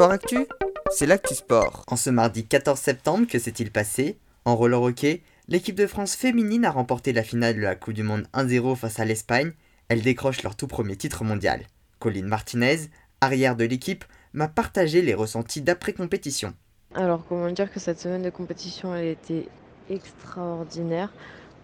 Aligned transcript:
Sport 0.00 0.12
Actu, 0.12 0.46
c'est 0.90 1.04
l'actu 1.04 1.34
sport. 1.34 1.84
En 1.86 1.94
ce 1.96 2.08
mardi 2.08 2.46
14 2.46 2.80
septembre, 2.80 3.26
que 3.26 3.38
s'est-il 3.38 3.70
passé? 3.70 4.16
En 4.46 4.56
roller 4.56 4.80
hockey, 4.80 5.20
l'équipe 5.46 5.74
de 5.74 5.86
France 5.86 6.16
féminine 6.16 6.64
a 6.64 6.70
remporté 6.70 7.12
la 7.12 7.22
finale 7.22 7.56
de 7.56 7.60
la 7.60 7.74
Coupe 7.74 7.92
du 7.92 8.02
Monde 8.02 8.26
1-0 8.32 8.76
face 8.76 8.98
à 8.98 9.04
l'Espagne. 9.04 9.52
Elle 9.88 10.00
décroche 10.00 10.42
leur 10.42 10.56
tout 10.56 10.66
premier 10.66 10.96
titre 10.96 11.22
mondial. 11.22 11.64
Colline 11.98 12.24
Martinez, 12.24 12.88
arrière 13.20 13.56
de 13.56 13.66
l'équipe, 13.66 14.06
m'a 14.32 14.48
partagé 14.48 15.02
les 15.02 15.12
ressentis 15.12 15.60
d'après-compétition. 15.60 16.54
Alors, 16.94 17.26
comment 17.28 17.50
dire 17.50 17.70
que 17.70 17.78
cette 17.78 18.00
semaine 18.00 18.22
de 18.22 18.30
compétition, 18.30 18.94
elle 18.94 19.08
était 19.08 19.48
extraordinaire. 19.90 21.12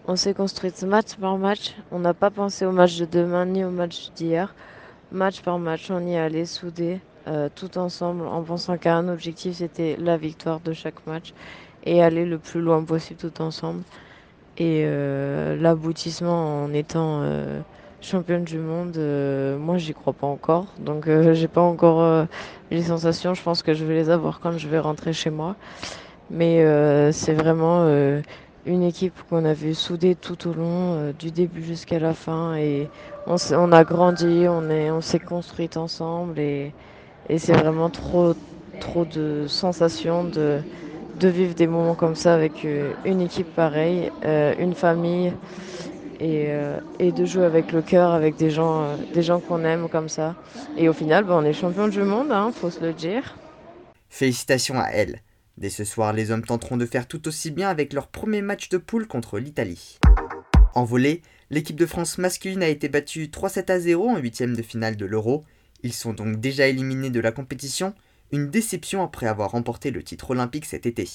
On 0.07 0.15
s'est 0.15 0.35
construite 0.35 0.83
match 0.83 1.15
par 1.15 1.39
match. 1.39 1.75
On 1.89 1.97
n'a 1.97 2.13
pas 2.13 2.29
pensé 2.29 2.67
au 2.67 2.71
match 2.71 2.99
de 2.99 3.05
demain 3.05 3.47
ni 3.47 3.65
au 3.65 3.71
match 3.71 4.11
d'hier. 4.15 4.53
Match 5.11 5.41
par 5.41 5.57
match, 5.57 5.89
on 5.89 6.05
y 6.05 6.15
allait 6.15 6.45
soudés, 6.45 6.99
euh, 7.27 7.49
tout 7.53 7.77
ensemble, 7.77 8.27
en 8.27 8.43
pensant 8.43 8.77
qu'un 8.77 9.07
objectif, 9.09 9.57
c'était 9.57 9.97
la 9.99 10.17
victoire 10.17 10.61
de 10.61 10.73
chaque 10.73 11.05
match 11.07 11.33
et 11.85 12.01
aller 12.03 12.25
le 12.25 12.39
plus 12.39 12.61
loin 12.61 12.83
possible 12.83 13.19
tout 13.19 13.41
ensemble. 13.41 13.83
Et 14.57 14.83
euh, 14.85 15.55
l'aboutissement 15.57 16.63
en 16.65 16.73
étant 16.73 17.21
euh, 17.23 17.61
championne 18.01 18.43
du 18.43 18.59
monde, 18.59 18.97
moi 19.59 19.77
j'y 19.77 19.93
crois 19.93 20.13
pas 20.13 20.27
encore. 20.27 20.73
Donc 20.79 21.09
j'ai 21.33 21.47
pas 21.47 21.61
encore 21.61 22.27
les 22.71 22.83
sensations. 22.83 23.33
Je 23.35 23.43
pense 23.43 23.63
que 23.63 23.73
je 23.73 23.85
vais 23.85 23.95
les 23.95 24.09
avoir 24.09 24.39
quand 24.39 24.57
je 24.57 24.67
vais 24.67 24.79
rentrer 24.79 25.13
chez 25.13 25.29
moi. 25.29 25.55
Mais 26.29 26.63
c'est 27.13 27.33
vraiment 27.33 27.85
une 28.65 28.83
équipe 28.83 29.21
qu'on 29.29 29.45
a 29.45 29.53
vu 29.53 29.73
soudée 29.73 30.15
tout 30.15 30.47
au 30.49 30.53
long, 30.53 31.11
du 31.17 31.31
début 31.31 31.63
jusqu'à 31.63 31.99
la 31.99 32.13
fin. 32.13 32.55
Et 32.55 32.91
on, 33.25 33.37
s'est- 33.37 33.55
on 33.55 33.71
a 33.71 33.83
grandi, 33.83 34.45
on 34.49 34.69
est, 34.69 34.91
on 34.91 35.01
s'est 35.01 35.19
construite 35.19 35.77
ensemble. 35.77 36.39
Et, 36.39 36.73
et 37.29 37.39
c'est 37.39 37.53
vraiment 37.53 37.89
trop, 37.89 38.35
trop 38.79 39.05
de 39.05 39.45
sensations 39.47 40.23
de, 40.23 40.61
vivre 41.21 41.53
des 41.55 41.67
moments 41.67 41.95
comme 41.95 42.15
ça 42.15 42.33
avec 42.33 42.63
euh, 42.63 42.93
une 43.05 43.21
équipe 43.21 43.53
pareille, 43.55 44.11
euh, 44.25 44.53
une 44.59 44.73
famille. 44.73 45.33
Et, 46.19 46.45
euh, 46.47 46.79
et 46.97 47.11
de 47.11 47.25
jouer 47.25 47.45
avec 47.45 47.71
le 47.71 47.83
cœur, 47.83 48.09
avec 48.09 48.37
des 48.37 48.49
gens, 48.49 48.97
des 49.13 49.21
gens 49.21 49.39
qu'on 49.39 49.63
aime 49.63 49.87
comme 49.87 50.09
ça. 50.09 50.35
Et 50.75 50.89
au 50.89 50.93
final, 50.93 51.25
bah, 51.25 51.35
on 51.37 51.45
est 51.45 51.53
champion 51.53 51.87
du 51.87 52.01
monde, 52.01 52.31
hein, 52.31 52.51
faut 52.51 52.71
se 52.71 52.79
le 52.79 52.91
dire. 52.91 53.37
Félicitations 54.09 54.79
à 54.79 54.87
elle. 54.87 55.21
Dès 55.57 55.69
ce 55.69 55.83
soir, 55.83 56.13
les 56.13 56.31
hommes 56.31 56.43
tenteront 56.43 56.77
de 56.77 56.87
faire 56.87 57.07
tout 57.07 57.27
aussi 57.27 57.51
bien 57.51 57.69
avec 57.69 57.93
leur 57.93 58.07
premier 58.07 58.41
match 58.41 58.69
de 58.69 58.77
poule 58.79 59.07
contre 59.07 59.37
l'Italie. 59.37 59.99
En 60.73 60.85
volée, 60.85 61.21
l'équipe 61.51 61.75
de 61.75 61.85
France 61.85 62.17
masculine 62.17 62.63
a 62.63 62.67
été 62.67 62.89
battue 62.89 63.25
3-7 63.25 63.71
à 63.71 63.79
0 63.79 64.09
en 64.09 64.17
huitième 64.17 64.55
de 64.55 64.61
finale 64.61 64.97
de 64.97 65.05
l'Euro. 65.05 65.43
Ils 65.83 65.93
sont 65.93 66.13
donc 66.13 66.39
déjà 66.39 66.67
éliminés 66.67 67.09
de 67.09 67.19
la 67.19 67.31
compétition, 67.31 67.93
une 68.31 68.49
déception 68.49 69.03
après 69.03 69.27
avoir 69.27 69.51
remporté 69.51 69.91
le 69.91 70.03
titre 70.03 70.31
olympique 70.31 70.65
cet 70.65 70.85
été. 70.85 71.07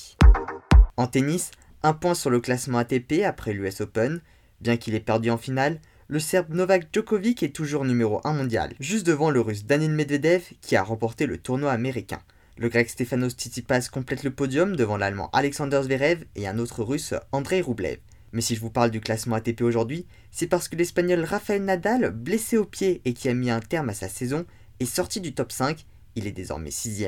En 0.97 1.07
tennis, 1.07 1.51
un 1.83 1.93
point 1.93 2.15
sur 2.15 2.31
le 2.31 2.41
classement 2.41 2.79
ATP 2.79 3.25
après 3.25 3.53
l'US 3.53 3.81
Open. 3.81 4.21
Bien 4.61 4.77
qu'il 4.77 4.95
ait 4.95 5.01
perdu 5.01 5.31
en 5.31 5.39
finale, 5.39 5.81
le 6.07 6.21
Serbe 6.21 6.55
Novak 6.55 6.89
Djokovic 6.93 7.43
est 7.43 7.55
toujours 7.55 7.85
numéro 7.85 8.21
1 8.25 8.35
mondial, 8.35 8.75
juste 8.79 9.07
devant 9.07 9.31
le 9.31 9.41
Russe 9.41 9.65
Danil 9.65 9.91
Medvedev 9.91 10.45
qui 10.61 10.77
a 10.77 10.83
remporté 10.83 11.27
le 11.27 11.39
tournoi 11.39 11.73
américain. 11.73 12.21
Le 12.59 12.69
grec 12.69 12.91
Stefanos 12.91 13.33
Tsitsipas 13.33 13.89
complète 13.91 14.23
le 14.23 14.31
podium 14.31 14.77
devant 14.77 14.99
l'allemand 14.99 15.31
Alexander 15.33 15.81
Zverev 15.83 16.25
et 16.37 16.47
un 16.47 16.59
autre 16.59 16.85
russe 16.85 17.15
Andrei 17.33 17.63
Rublev. 17.63 17.99
Mais 18.33 18.41
si 18.41 18.55
je 18.55 18.61
vous 18.61 18.71
parle 18.71 18.91
du 18.91 19.01
classement 19.01 19.37
ATP 19.37 19.61
aujourd'hui, 19.63 20.07
c'est 20.31 20.47
parce 20.47 20.69
que 20.69 20.77
l'espagnol 20.77 21.25
Rafael 21.25 21.63
Nadal, 21.63 22.11
blessé 22.11 22.57
au 22.57 22.65
pied 22.65 23.03
et 23.05 23.13
qui 23.13 23.29
a 23.29 23.35
mis 23.35 23.51
un 23.51 23.61
terme 23.61 23.91
à 23.91 23.95
sa 23.95 24.09
saison, 24.09 24.47
est 24.81 24.87
sorti 24.87 25.21
du 25.21 25.35
top 25.35 25.53
5, 25.53 25.85
il 26.17 26.27
est 26.27 26.33
désormais 26.33 26.71
6 26.71 27.05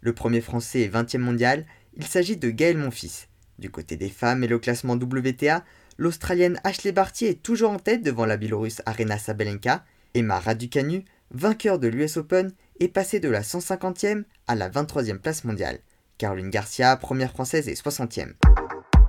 Le 0.00 0.12
premier 0.12 0.40
français 0.40 0.82
est 0.82 0.92
20e 0.92 1.18
mondial, 1.18 1.66
il 1.96 2.06
s'agit 2.06 2.36
de 2.36 2.50
Gaël 2.50 2.76
Monfils. 2.76 3.28
Du 3.58 3.70
côté 3.70 3.96
des 3.96 4.10
femmes 4.10 4.44
et 4.44 4.48
le 4.48 4.58
classement 4.58 4.94
WTA, 4.94 5.64
l'Australienne 5.96 6.60
Ashley 6.62 6.92
Barty 6.92 7.24
est 7.24 7.42
toujours 7.42 7.70
en 7.70 7.78
tête 7.78 8.02
devant 8.02 8.26
la 8.26 8.36
Biélorusse 8.36 8.82
Arena 8.84 9.18
Sabalenka, 9.18 9.84
Emma 10.12 10.38
Raducanu, 10.38 11.04
vainqueur 11.30 11.78
de 11.78 11.88
l'US 11.88 12.18
Open, 12.18 12.52
est 12.80 12.88
passée 12.88 13.18
de 13.18 13.30
la 13.30 13.40
150e 13.40 14.24
à 14.46 14.54
la 14.54 14.68
23e 14.68 15.18
place 15.18 15.44
mondiale. 15.44 15.78
Caroline 16.18 16.50
Garcia, 16.50 16.96
première 16.96 17.30
française, 17.30 17.68
est 17.68 17.82
60e. 17.82 18.34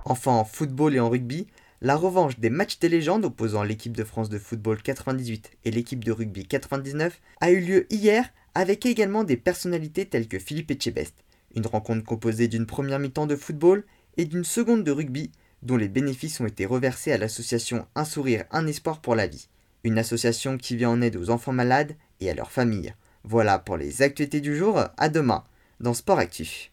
Enfin 0.10 0.32
en 0.32 0.46
football 0.46 0.96
et 0.96 1.02
en 1.02 1.10
rugby, 1.10 1.48
la 1.82 1.98
revanche 1.98 2.40
des 2.40 2.50
matchs 2.50 2.80
des 2.80 2.88
légendes 2.88 3.26
opposant 3.26 3.64
l'équipe 3.64 3.96
de 3.96 4.06
France 4.06 4.30
de 4.30 4.40
football 4.40 4.82
98 4.82 5.52
et 5.66 5.72
l'équipe 5.72 6.02
de 6.02 6.14
rugby 6.14 6.46
99 6.46 7.20
a 7.42 7.52
eu 7.52 7.60
lieu 7.60 7.88
hier 7.94 8.30
avec 8.56 8.86
également 8.86 9.26
des 9.26 9.36
personnalités 9.36 10.06
telles 10.06 10.30
que 10.30 10.40
Philippe 10.40 10.72
Etchebest. 10.72 11.14
Une 11.56 11.68
rencontre 11.68 12.06
composée 12.06 12.48
d'une 12.48 12.66
première 12.66 13.00
mi-temps 13.00 13.28
de 13.28 13.36
football 13.36 13.84
et 14.16 14.24
d'une 14.24 14.46
seconde 14.46 14.86
de 14.86 14.92
rugby 14.92 15.30
dont 15.62 15.76
les 15.76 15.90
bénéfices 15.90 16.40
ont 16.40 16.48
été 16.48 16.66
reversés 16.66 17.12
à 17.12 17.18
l'association 17.18 17.86
Un 17.94 18.06
sourire, 18.06 18.46
un 18.52 18.66
espoir 18.66 19.02
pour 19.02 19.14
la 19.14 19.28
vie. 19.28 19.50
Une 19.84 20.00
association 20.00 20.58
qui 20.58 20.78
vient 20.78 20.92
en 20.92 21.02
aide 21.02 21.18
aux 21.18 21.32
enfants 21.32 21.52
malades 21.52 21.98
et 22.22 22.30
à 22.30 22.34
leurs 22.34 22.54
familles. 22.54 22.94
Voilà 23.26 23.60
pour 23.60 23.76
les 23.76 24.02
actualités 24.02 24.40
du 24.40 24.56
jour, 24.56 24.82
à 24.96 25.10
demain 25.10 25.44
dans 25.82 25.94
Sport 25.94 26.20
Actif. 26.20 26.66